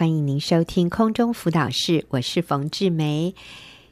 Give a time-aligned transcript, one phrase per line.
[0.00, 3.34] 欢迎您收听空中辅导室，我是冯志梅。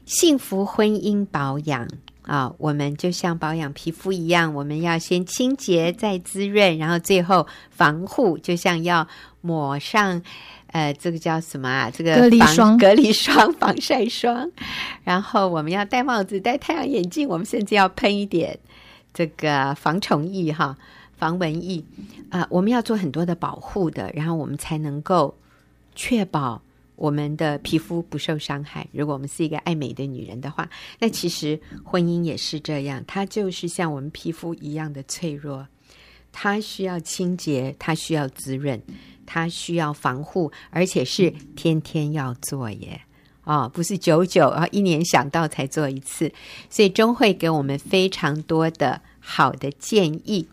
[0.07, 1.87] 幸福婚姻保养
[2.23, 9.07] 啊，我们就像保养皮肤一样，我们要先清洁再滋润，然后最后防护，就像要
[9.41, 10.19] 抹上
[10.71, 11.91] 呃，这个叫什么啊？
[11.91, 14.49] 这个隔离霜、隔离霜、 防晒霜。
[15.03, 18.57] 然后我们要戴帽子、戴太阳眼镜，我们甚至要喷一点
[19.13, 20.75] 这个防虫液哈。
[21.15, 21.83] 防蚊液
[22.31, 25.35] 啊、呃，我们要做很多的保护的，然后我们才能够
[25.99, 26.61] 确保
[26.95, 28.87] 我们的皮肤不受伤害。
[28.93, 35.67] 如果我们是一个爱美的女人的话，那其实婚姻也是这样，它就是像我们皮肤一样的脆弱，
[36.31, 38.81] 它需要清洁，它需要滋润，
[39.25, 43.01] 它需要防护，而且是天天要做耶，
[43.43, 46.31] 哦，不是久久啊，一年想到才做一次。
[46.69, 50.47] 所以中慧给我们非常多的好的建议。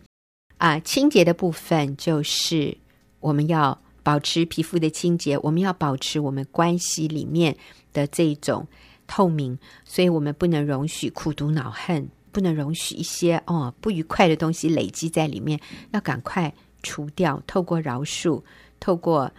[0.57, 2.77] 啊、清洁的部分就是
[3.21, 7.57] 我们要保持皮肤的清洁，我们要保持我们关系里面
[7.91, 8.65] 的这种
[9.05, 15.59] 透明，所以我们不能容许苦毒恼恨，不能容许一些哦不愉快的东西累积在里面，
[15.91, 17.43] 要赶快除掉。
[17.45, 18.41] 透过饶恕，
[18.79, 19.29] 透过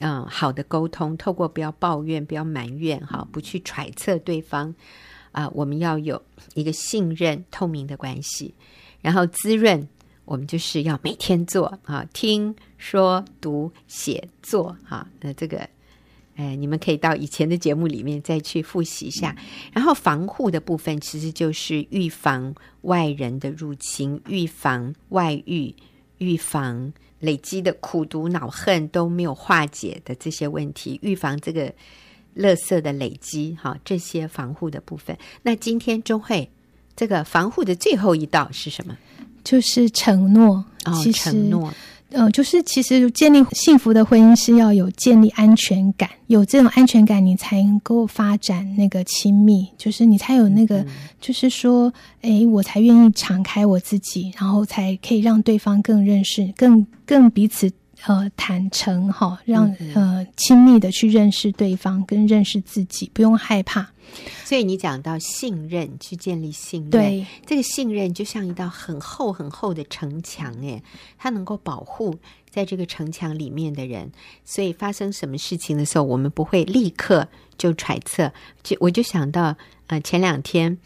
[0.00, 4.74] 嗯好的沟通，透过不要抱怨，不要埋怨，哈，不去揣测对方
[5.30, 6.20] 啊、我们要有
[6.54, 8.56] 一个信任、透明的关系，
[9.00, 9.88] 然后滋润。
[10.30, 15.68] 我们就是要每天做啊，听说读写做啊，那这个，
[16.36, 19.34] 哎，你们可以到以前的节目里面再去复习一下。
[19.72, 25.74] 然后防护的部分，其实就是预防外人的入侵，预防外遇，
[26.18, 31.74] 预防累积的苦毒恼恨都没有化解的这些问题，预防这个
[32.36, 35.18] 垃圾的累积，哈，这些防护的部分。
[35.42, 36.48] 那今天钟慧
[36.94, 38.96] 这个防护的最后一道是什么？
[39.44, 40.64] 就是承诺，
[41.02, 41.74] 其实，哦、承诺，
[42.10, 50.86] 呃，就是其实建立幸福的婚姻是要有建立安全感，有这种安全感，你才能够发展那个亲密，就是你才有那个，嗯、
[51.20, 57.70] 就是说，哎，我才愿意敞开我自己，然后才可以让对方更认识，更更彼此
[58.06, 63.90] 呃坦诚哈，让呃亲密的去认识对方，跟认识自己，不用害怕。
[64.44, 70.82] 所以你讲到信任，去建立信任，对，这个信任就像一道很厚很厚的城墙，诶，
[71.16, 72.16] 它能够保护
[72.50, 74.10] 在这个城墙里面的人。
[74.44, 78.32] 所以发生什么事情的时候，我们不会立刻就揣测。
[78.64, 79.54] 就我就想到，
[79.86, 80.76] 呃，前两天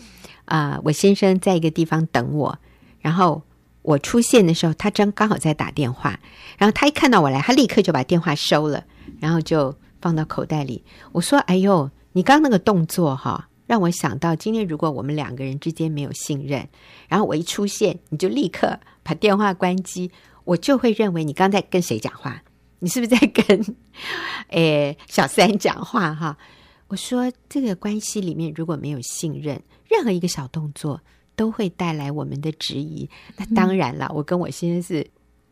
[0.44, 2.58] 啊，呃，我先生在一个地方等我，
[3.00, 3.40] 然后
[3.84, 6.18] 我出现的时候，他正刚好在打电话，
[6.58, 8.84] 然后他一看到我来，他立刻就把电话收了，
[9.20, 10.84] 然后就放到口袋里。
[11.12, 16.68] 我说：“哎呦。”你刚那个动作哈，让我想到今天如果我们两个人之间没有信任，
[17.08, 20.12] 然后我一出现，你就立刻把电话关机，
[20.44, 22.40] 我就会认为你刚才跟谁讲话？
[22.78, 23.76] 你是不是在跟
[24.50, 26.38] 诶小三讲话哈？
[26.86, 31.00] 我说这个关系里面如果没有信任，任何一个小动作
[31.36, 33.08] 都会带来我们的质疑。
[33.36, 35.06] 那当然了，我跟我先生是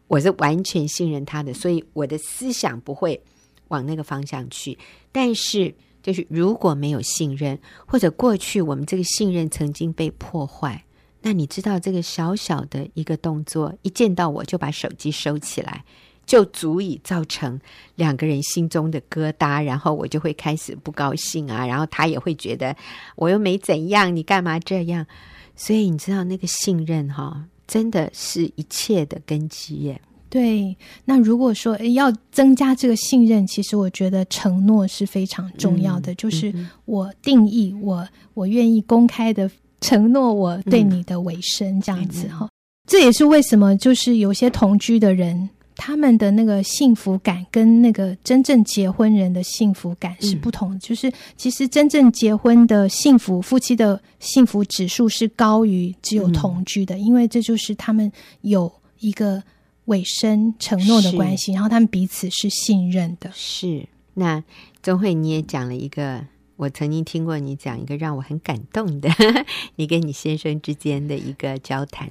[0.09, 3.23] 我是完全信任他的，所以我的思想不会
[3.69, 4.79] 往那个方向去，
[5.11, 5.75] 但是。
[6.03, 7.57] 就是如果没有信任，
[7.87, 10.85] 或者过去我们这个信任曾经被破坏，
[11.21, 15.85] 那你知道这个小小的一个动作，一见到我就把手机收起来，
[16.25, 17.61] 就足以造成
[17.97, 22.75] 两个人心中的疙瘩，然后我就会开始不高兴啊，然后他也会觉得
[23.17, 25.07] 我又没怎样，你干嘛这样？
[25.55, 30.01] 所以你知道那个信任哈，真的是一切的根基耶。
[30.31, 30.75] 对，
[31.05, 36.13] 那如果说要增加这个信任，其实我觉得承诺是非常重要的。
[36.13, 36.51] 嗯、就是
[36.87, 39.51] 我定义我我愿意公开的
[39.83, 42.49] 承诺我对你的委身，这样子哈、嗯。
[42.89, 45.51] 这也是为什么就是有些同居的人，
[45.85, 50.77] 他们的那个幸福感跟那个真正结婚人的幸福感是不同的。
[50.77, 58.13] 嗯、就是其实真正结婚的幸福，夫妻的幸福指数是高于只有同居的，嗯、因为这就是他们
[58.43, 59.43] 有一个。
[59.87, 63.29] 委身承诺的关系，然后他们彼此是信任的。
[63.35, 64.43] 是，那
[64.81, 66.25] 钟慧你也讲了一个，
[66.55, 69.11] 我曾经听过你讲一个让我很感动的，
[69.75, 72.09] 你跟你先生之间的一个交谈。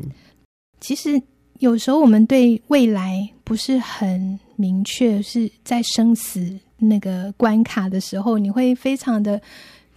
[0.82, 1.22] 其实
[1.60, 9.42] 有时候我们对未来不是很明确，是在生死那个关卡的时候，你会非常的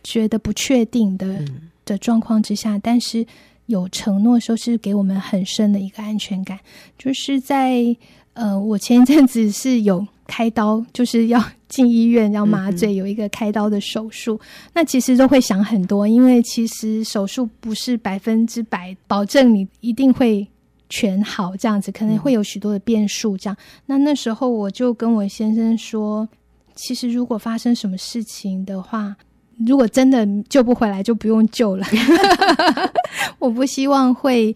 [0.03, 3.25] 觉得不确定的、嗯、的状况之下，但是。
[3.67, 6.59] 有承诺说是给我们很深的一个安全感，
[6.99, 7.97] 就是在
[8.35, 14.35] 呃，我前一阵子是有开刀，就是要进医院要麻醉，有一个开刀的手术。
[14.35, 20.47] 嗯、那其实都会想很多，因为其实手术不是百分之百保证你一定会
[20.95, 23.37] 全好，这样子可能会有许多的变数。
[23.37, 26.29] 这样，嗯、那那时候我就跟我先生说，
[26.77, 29.17] 其实如果发生什么事情的话，
[29.67, 31.85] 如果真的救不回来，就不用救了。
[33.41, 34.55] 我不希望会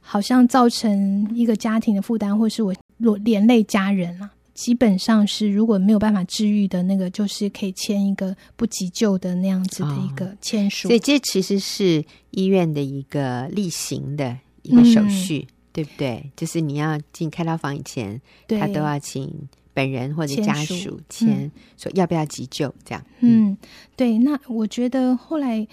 [0.00, 4.30] 好像造成一个家庭的负担，或是我若连累家人啊。
[4.52, 10.86] 基本上是如果没有办法治愈的那个，就是可以签一个不急救的那样子的一个签署。
[10.86, 16.30] 哦，所以这其实是医院的一个例行的一个手续，嗯、对不对？
[16.36, 19.32] 就是你要进开刀房以前，他都要请
[19.74, 23.04] 本人或者家属签，嗯、说要不要急救这样。
[23.20, 23.56] 嗯，
[23.96, 24.18] 对。
[24.18, 25.66] 那我觉得后来。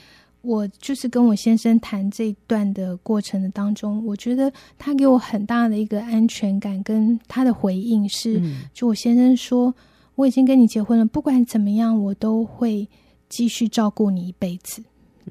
[0.44, 9.73] 我就是跟我先生谈这一段的过程的当中，我觉得他给我很大的一个安全感，跟他的回应是，嗯、就我先生说，
[10.15, 12.88] 我已经跟你结婚了，不管怎么样，我都会
[13.27, 14.81] 继续照顾你一辈子。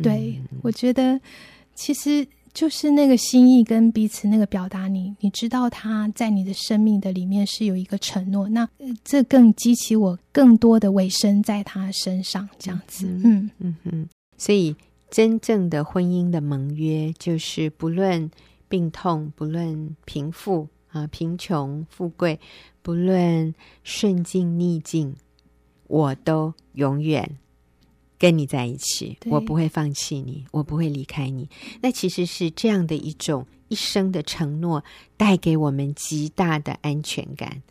[0.03, 1.19] 对、嗯、我觉得，
[1.75, 2.27] 其实
[2.57, 8.67] 就是那个心意跟彼此那个表达你，你你知道他在你的生命的里面是有一个承诺，那
[9.05, 13.07] 这更激起我更多的委身在他身上，这样子。
[13.23, 14.09] 嗯嗯嗯，
[14.39, 14.75] 所以。
[15.09, 18.29] 真正的婚姻的盟约，就是不论
[18.69, 22.39] 病痛，不论贫富啊，贫穷富贵，
[22.83, 23.55] 不论
[23.85, 25.15] 顺境逆境，
[25.87, 27.39] 我都永远
[28.19, 31.49] 跟你在一起，我不会放弃你，我不会离开你。
[31.83, 34.83] 那其实是这样的一种一生的承诺，
[35.17, 37.63] 带给我们极大的安全感。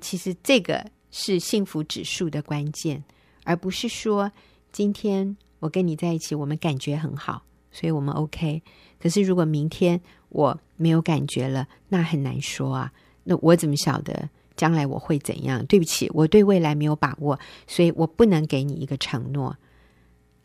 [0.00, 3.02] 其实这个是幸福指数的关键，
[3.44, 4.30] 而不是说
[4.72, 5.36] 今天。
[5.60, 8.62] 我跟你在一起，我们感觉很好，所以我们 OK。
[8.98, 10.00] 可是如果明天
[10.30, 12.90] 我没有感觉了，那很难说啊。
[13.24, 14.26] 那我怎么晓得
[14.56, 15.62] 将来我会怎样？
[15.66, 19.54] 对不起，我对未来没有把握，所以我不能给你一个承诺。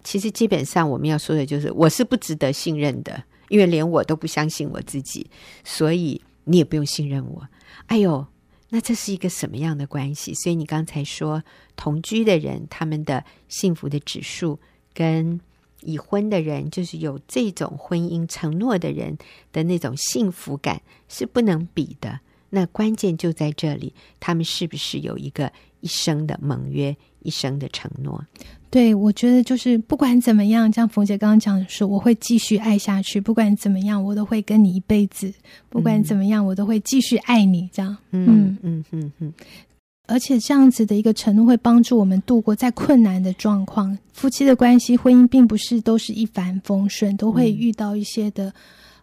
[0.06, 5.30] 其实基本上我们要说的就是，我是不值得信任的，因为连我都不相信我自己，
[5.66, 7.46] 所以你也不用信任我。
[7.88, 8.26] 哎呦，
[8.70, 10.34] 那这是一个什么样的关系？
[10.34, 11.44] 所以你刚才说
[11.76, 14.58] 同居的人，他们的幸福的指数。
[14.98, 15.42] 跟
[15.82, 19.18] 已婚的人，就是有这种婚姻承诺的人
[19.52, 22.22] 的那种幸福感是不能比的。
[22.50, 25.52] 那关键就在这里，他们是不是有一个
[25.82, 28.24] 一生的盟约、一生的承诺？
[28.70, 33.20] 对，我觉得就是不管怎么样，像冯姐刚刚讲的说，我会继续爱下去。
[33.20, 35.34] 不管怎么样，我都会跟你一辈子。
[35.70, 37.70] 不管怎么样，我都会继续爱你。
[37.74, 39.12] 这样，嗯嗯嗯嗯。
[39.20, 39.34] 嗯
[40.08, 43.98] 而且这样子的一个承诺会帮助我们度过再困难的状况。
[44.14, 48.54] 夫妻的关系、婚姻并不是都是一帆风顺，都会遇到一些的，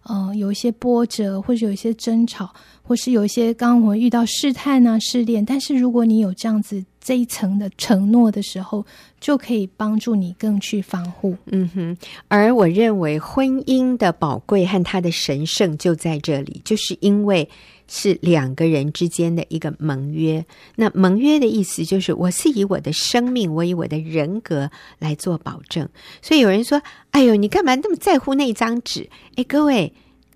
[0.05, 5.45] 嗯、呃，有一些波折，或者有一些争吵，或是有一些刚刚我们遇到试探啊、试炼。
[5.45, 8.87] 但是如果你有这样子这一层的承诺的时候，
[9.21, 11.37] 就可以帮助你更去防护。
[11.47, 11.97] 嗯哼。
[12.29, 17.49] 而我认为婚姻的宝贵和它的神圣就在这里，就是因为。
[17.95, 20.43] 是两个人之间的一个盟约。
[20.77, 25.87] 那盟约的意思就是，我是以我的生命，我以我的人格来做保证。
[26.23, 29.93] 所以有人说：“哎呦，你干嘛那么在乎那张纸？”哎，各位，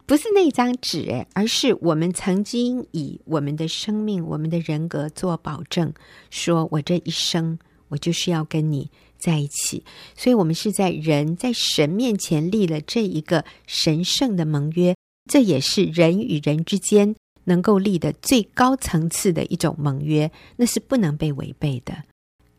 [0.06, 5.92] 不是那张纸，而是我们曾经以我们的生命、我们的人格做保证，
[6.30, 7.58] 说我这一生
[7.88, 9.84] 我就是要跟你在一起。
[10.16, 14.94] 所以，我们是在人在神面前立了这一个神圣的盟约，
[15.30, 17.14] 这也是人与人之间。
[17.48, 21.94] 能够立的最高层次的一种盟约，那是不能被违背的，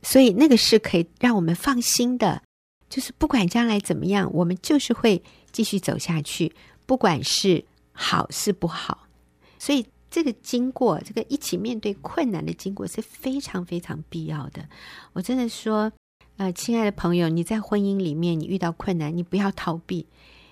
[0.02, 2.42] 所以那个是可以让我们放心的，
[2.90, 6.54] 就是不管将来怎么样，我们就是会继续走下去，
[6.88, 9.08] 不管是好是不好。
[9.60, 14.68] 所以这个经过，这个一起面对困难的经过是非常非常必要的。
[15.14, 15.92] 我真的说，
[16.38, 20.08] 呃，亲爱的朋友，你在婚姻里面你遇到困难，你不要逃避，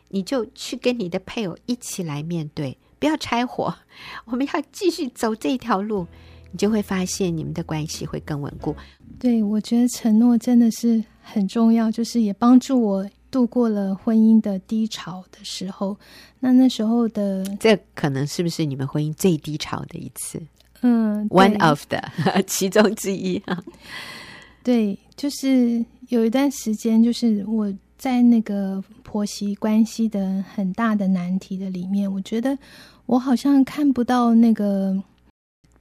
[0.09, 2.77] 你就去跟你的配偶一起来面对。
[2.97, 3.73] 不要拆伙，
[4.25, 6.07] 我们要继续走这条路，
[6.51, 8.75] 你就会发现你们的关系会更稳固。
[9.19, 15.97] 对，我觉得承诺真的是很重要，就是也帮助我度过了婚姻的低潮的时候。
[16.39, 20.41] 那那时候的，这可能是不是你们婚姻最低潮的一次？
[20.83, 21.99] 嗯，one of the
[22.47, 23.61] 其中之一啊。
[24.63, 27.73] 对，就是有一段时间，就是我。
[27.97, 32.55] 在那个婆媳关系的很大的难题的里面，我觉得
[33.05, 35.01] 我好像看不到那个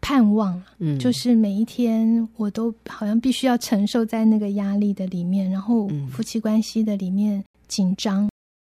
[0.04, 8.28] 盼望，嗯，就是每一天我都好像必须要承受在那个压力的里面，然后夫妻关系的里面紧张。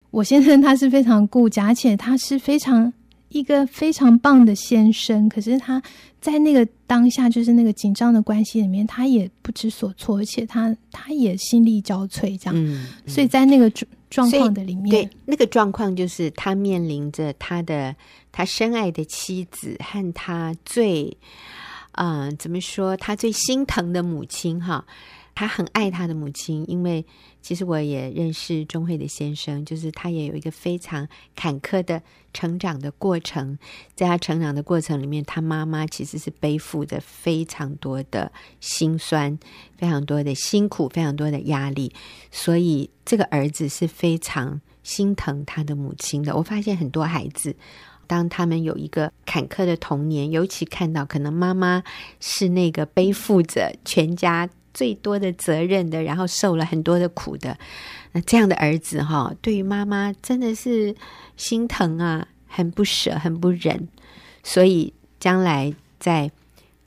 [0.09, 2.91] 我先生他是非常顾家，而且他是非常。
[3.29, 5.81] 一个非常棒的先生，可是他
[6.19, 12.53] 在那个当下，就是那个紧张的关系里面，他也不知所措，而且他他也心力交瘁，这样。
[12.55, 17.95] 嗯嗯、所以在那个状状况的里面，对那个状况，就是他面临着他的
[18.31, 21.15] 他深爱的妻子和他最
[21.93, 22.98] 嗯、呃，怎么说？
[22.98, 24.83] 他最心疼的母亲哈，
[25.39, 27.05] 他很爱他的母亲，因为
[27.41, 32.03] 其实我也认识钟慧的先生，就是他也有一个非常坎坷的
[32.34, 33.58] 成长的过程，
[33.96, 38.29] 在他成长的过程里面，他妈妈其实是背负着非常多的
[38.60, 39.39] 辛酸，
[39.77, 41.93] 非常多的辛苦，非常多的压力，
[42.29, 46.36] 所以这个儿子是非常心疼他的母亲的。
[46.36, 47.55] 我发现很多孩子。
[48.08, 51.84] 当他们有一个坎坷的童年，尤其看到可能妈妈
[52.19, 57.57] 是那个背负着全家最多的责任的，然后受了很多的苦的，
[58.11, 60.95] 那这样的儿子哈，对于妈妈真的是
[61.38, 63.88] 心疼啊，很不舍，很不忍。
[64.43, 66.31] 所以将来在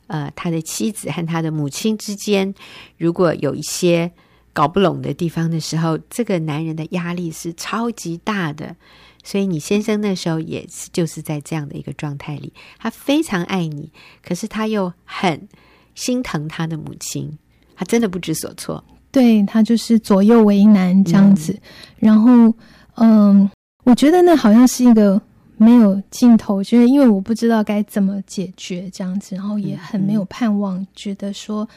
[0.07, 2.55] 呃他的妻子和他的母亲之间，
[2.97, 4.13] 如果有一些
[4.53, 8.77] 搞不拢的地方的时候，这个男人的压力是超级大的。
[9.25, 15.49] 所以你先生那时候也是就是在这样的一个状态里，他非常爱你，可是他又很
[15.95, 17.39] 心疼他的母亲，
[17.83, 18.83] 他真的不知所措。
[19.11, 21.53] 对，他就是左右为难这样子。
[21.53, 21.61] 嗯、
[21.99, 22.55] 然后，
[22.95, 23.51] 嗯，
[23.83, 25.21] 我觉得那好像是一个
[25.57, 31.69] 没有尽头，就是因为我不知道该怎么解决这样子，然后也很没有盼望，嗯、觉得说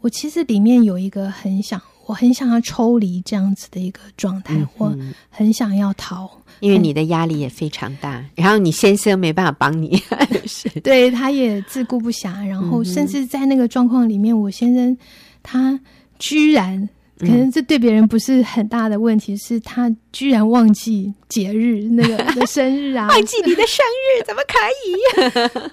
[0.00, 1.82] 我其实里面有一个很想。
[2.06, 4.96] 我很想要抽离这样子的一个状态，嗯、我
[5.28, 6.26] 很想要逃，
[6.60, 10.02] 因为你的压力也非常大，然后你先生没办法帮你，
[10.48, 14.96] 是对，他也自顾不暇，然后甚至在那个状况里面，我先生
[15.42, 15.78] 他
[16.18, 24.58] 居然可能这对别人不是很大的问题，是他居然忘记节日那个的 生日啊，忘记你的生日怎么可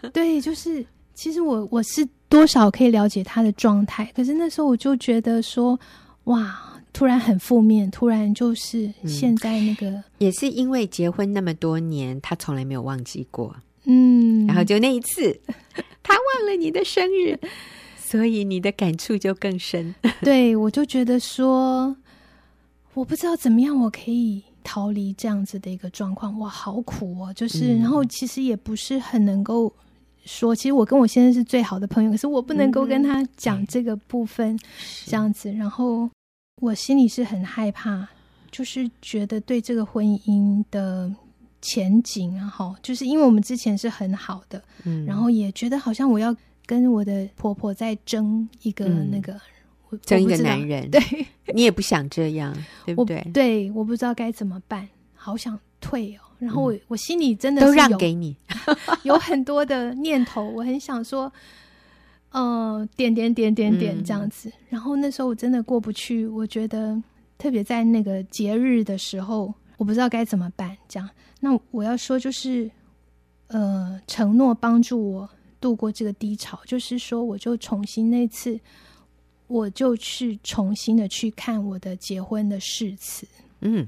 [0.04, 0.10] 以？
[0.14, 5.80] 对，就是其实我我是多少可以了解他的状态，可是那时候我就觉得说。
[6.26, 6.74] 哇！
[6.92, 13.56] 突然很负面，突然就是现在那个，嗯、也是因为结婚那么多年，他从来没有忘记过。
[13.84, 15.40] 嗯，然后就那一次，
[16.02, 17.38] 他忘了你的生日，
[18.06, 19.96] 所以你的感触就更深。
[20.22, 21.96] 对，我就觉得说，
[22.94, 26.38] 我不知道怎么样我可以逃离这样子的一个状况。
[26.38, 27.34] 哇，好苦哦！
[27.34, 29.74] 就是，嗯、然后其实也不是很能够
[30.24, 34.58] 说，其实我跟我先生是最好的朋友，可是我不能够跟他讲这个部分，
[35.06, 36.10] 这样子，然后。
[36.62, 38.08] 我心里是很害怕，
[38.50, 41.14] 就是觉得对这个婚姻的
[41.62, 46.34] 前景啊，哈，就是因为我们之前是很好的，嗯，然后也觉得好像我要
[46.66, 49.34] 跟我的婆婆在争一个那个，
[49.92, 51.02] 嗯、争一个男人，对，
[51.54, 52.56] 你也不想这样，
[52.86, 53.22] 对不对？
[53.34, 56.20] 对，我不知道该怎么办，好想退哦。
[56.40, 58.36] 然后我、嗯、我心里真的是都让给你，
[59.04, 61.32] 有很多的念头，我很想说。
[62.38, 67.02] 嗯、呃，点点点点点这样子，嗯、然后那时候我真的过不去，我觉得
[67.38, 70.76] 特别在那个节日的时候，我不知道该怎么办。
[70.90, 72.70] 这样，那我要说就是，
[73.48, 75.30] 呃，承诺帮助我
[75.66, 78.60] 度过这个低潮，就是说，我就重新那次，
[79.48, 83.28] 我就去重新的去看我的结婚的誓词。
[83.62, 83.88] 嗯，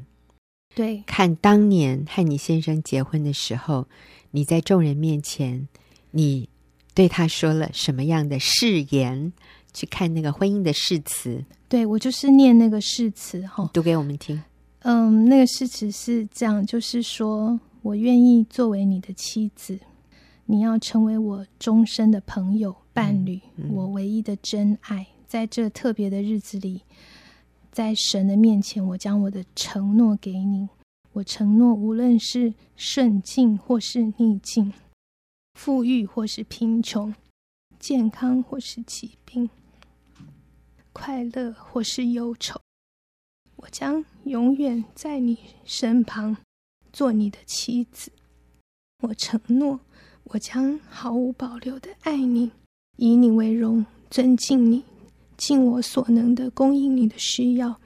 [0.74, 3.88] 对，看当年和你先生结婚的时候，
[4.32, 5.68] 你在众人面前，
[6.10, 6.50] 你。
[6.96, 9.32] 对他说了什么样的誓言？
[9.72, 11.46] 去看那个婚姻的誓词。
[11.70, 14.42] 对，我就是念那个誓词哈，读给我们听。
[14.80, 19.80] 嗯，那个誓词是这样，就是说我愿意作为你的妻子，
[20.50, 25.06] 你要成为我终身的朋友、伴侣，嗯嗯、我唯一的真爱。
[25.28, 26.82] 在这特别的日子里，
[27.70, 30.70] 在神的面前，我将我的承诺给你。
[31.12, 34.74] 我承诺，无论是顺境或是逆境。
[35.56, 37.14] 富裕或是贫穷，
[37.78, 39.50] 健康或是疾病，
[40.94, 42.62] 快乐或是忧愁，
[43.58, 46.38] 我将永远在你身旁，
[46.94, 48.12] 做你的妻子。
[49.02, 49.80] 我承诺，
[50.30, 52.52] 我将毫无保留的爱你，
[52.98, 54.84] 以你为荣，尊敬你，
[55.38, 57.80] 尽我所能的供应你的需要，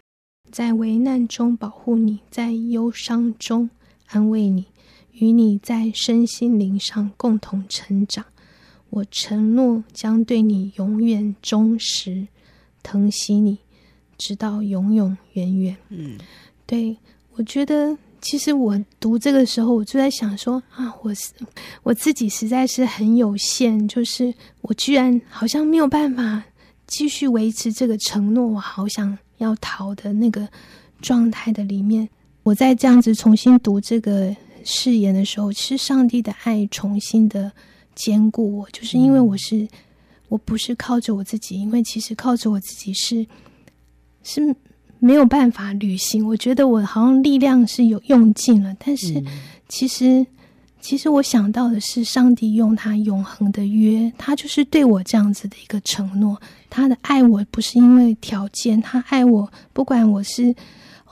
[0.52, 3.70] 在危难中保护你，在忧伤中
[4.08, 4.66] 安慰你。
[5.12, 8.26] 与你在身心灵上共同成长，
[8.90, 12.28] 我承诺将对你永远忠实，
[12.82, 13.60] 疼惜你，
[14.18, 15.78] 直到永永远远。
[15.90, 16.18] 嗯，
[16.66, 16.98] 对，
[17.34, 21.12] 我觉得其实我读这个时候，我就在想说啊，我
[21.84, 26.44] 我自己实在是很有限，就是我居然好像没有办法
[26.88, 30.48] 继续维持这个承诺，我好想要逃的那个
[31.01, 32.08] 状态的里面，
[32.44, 34.36] 我在这样子重新读这个。
[34.63, 37.51] 誓言的时候，是上帝的爱重新的
[37.96, 39.68] 坚固我，就是因为我是，
[40.28, 43.25] 我不是靠着我自己，因为其实靠着我自己是
[44.22, 44.56] 是
[45.01, 46.25] 没有办法履行。
[46.25, 49.22] 我觉得我好像力量是有用尽了，但是
[49.67, 50.25] 其实
[50.79, 56.39] 其实我想到的是，上帝用他永恒的约，他就是对我这样子的一个承诺。
[56.70, 60.55] 他的爱我不是因为条件，他爱我不管我是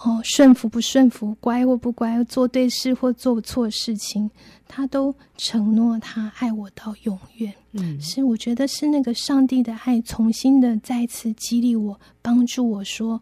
[0.01, 4.29] 哦顺服不顺服，乖或不乖，做对事或做错事情，
[4.67, 7.53] 他都承诺他爱我到永远。
[7.73, 13.21] 嗯，是我觉得是那个上帝的爱，重新的再次激励我，帮助我说：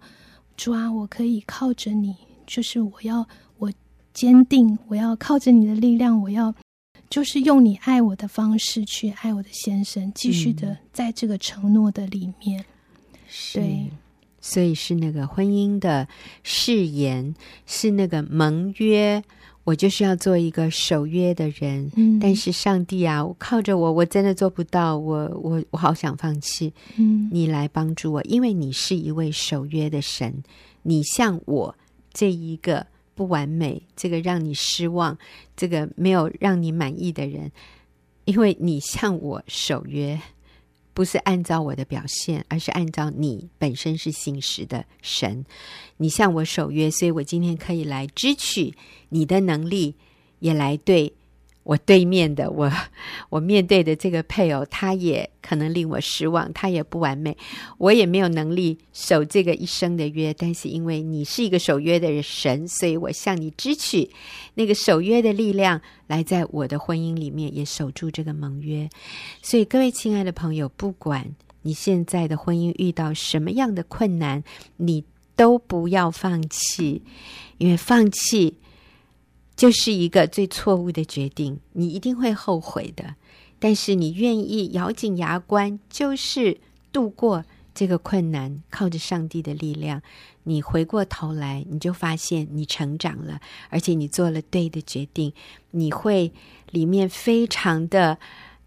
[0.57, 2.13] 主啊，我可以靠着你，
[2.45, 3.25] 就是我要
[3.57, 3.71] 我。
[4.13, 6.51] 坚定，我要靠着你的力量，我要
[7.07, 12.65] 就是用你爱我的方式去爱我的先生，继续的在这个承诺的里面。
[13.27, 13.91] 是，对，
[14.39, 16.07] 所以是那个婚姻的
[16.43, 19.23] 誓言，是那个盟约。
[19.63, 21.91] 我就是要做一个守约的人。
[21.95, 24.97] 嗯，但是上帝啊，靠着我，我真的做不到。
[24.97, 26.73] 我我我好想放弃。
[26.97, 30.43] 嗯，你来帮助我，因为你是一位守约的神。
[30.83, 31.75] 你像我
[32.13, 32.87] 这一个。
[33.17, 35.17] 不完美，这个让你失望，
[35.55, 37.51] 这个没有让你满意的人，
[38.25, 40.21] 因为你向我守约，
[40.97, 45.45] 不是按照我的表现，而是按照你本身是信实的神。
[45.97, 48.73] 你向我守约，所以我今天可以来支取
[49.09, 49.93] 你的能力，
[50.39, 51.13] 也来对。
[51.67, 52.71] 我对面的我，
[53.27, 57.35] 我面对的这个配偶，他也可能令我失望，他也不完美，
[57.77, 60.33] 我也没有能力守这个一生的约。
[60.33, 64.09] 但是因为你是一个守约的神，所以我向你支取
[64.53, 68.89] 那个守约的力量，来在我的婚姻里面也守住这个盟约。
[69.41, 74.41] 所以各位亲爱的朋友，不管你现在的婚姻遇到什么样的困难，
[74.77, 75.03] 你
[75.35, 77.03] 都不要放弃，
[77.57, 78.55] 因为放弃。
[79.57, 83.15] 就是一个最错误的决定，你一定会后悔的。
[83.59, 86.59] 但是你愿意咬紧牙关，就是
[86.93, 90.03] 度过这个困难，靠着上帝的力量，
[90.43, 95.33] 你回过头来，你就发现你成长了，而且你做了对的决定，
[95.71, 96.31] 你会
[96.69, 98.19] 里面非常的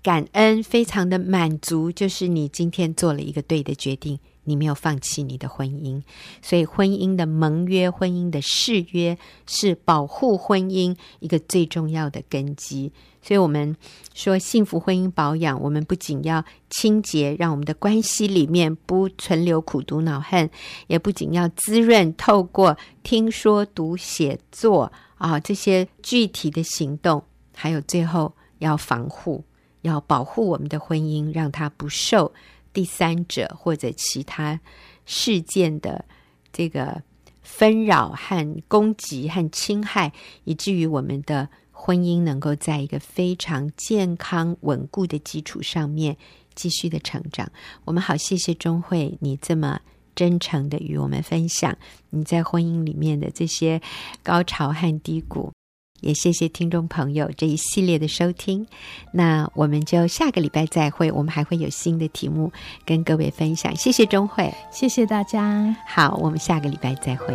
[0.03, 4.19] 感恩，非常的满足，就是你今天做了一个对的决定。
[4.51, 6.03] 你没有放弃你的婚姻，
[6.43, 9.17] 所以婚姻的盟约、婚姻的誓约
[9.47, 12.93] 是保护婚姻一个最重要的根基。
[13.23, 13.77] 所以，我们
[14.15, 20.51] 说幸福婚姻保养，我们不仅要清洁，让我们的关系里面不存留苦毒恼恨，
[20.89, 27.23] 也不仅要滋润，透过听说读写作啊这些具体的行动，
[27.55, 29.45] 还有最后要防护，
[29.83, 32.33] 要保护我们的婚姻，让它不受。
[32.73, 34.61] 第三者或者其他
[35.07, 36.05] 事件的
[36.53, 37.03] 这个
[37.43, 40.13] 纷扰和攻击和侵害，
[40.45, 46.17] 以至于我们的婚姻能够在一个非常健康稳固的基础上面
[46.55, 47.51] 继续的成长。
[47.85, 49.81] 我们好，谢谢钟慧，你这么
[50.15, 51.77] 真诚的与我们分享
[52.11, 53.81] 你在婚姻里面的这些
[54.23, 55.53] 高潮和低谷。
[56.01, 58.67] 也谢谢听众朋友这一系列的收听，
[59.13, 62.53] 那我们就下个礼拜再会，我们还会有新的题目
[62.85, 63.75] 跟各位分享。
[63.77, 65.75] 谢谢钟慧，谢谢大家。
[65.87, 67.35] 好，我们下个礼拜再会。